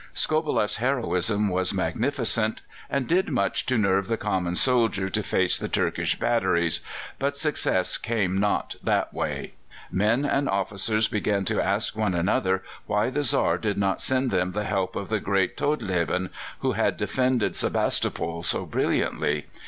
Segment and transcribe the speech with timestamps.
[0.15, 5.69] Skobeleff's heroism was magnificent, and did much to nerve the common soldier to face the
[5.69, 6.81] Turkish batteries;
[7.19, 9.53] but success came not that way.
[9.91, 14.53] Men and officers began to ask one another why the Czar did not send them
[14.53, 16.31] the help of the great Todleben,
[16.61, 19.45] who had defended Sebastopol so brilliantly.